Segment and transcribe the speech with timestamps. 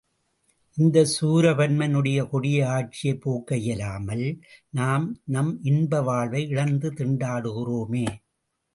[0.77, 4.25] இந்தச் சூரபன்மனுடைய கொடிய ஆட்சியைப் போக்க இயலாமல்,
[4.73, 8.05] நாம் நம் இன்ப வாழ்வை இழந்து திண்டாடுகிறோமே!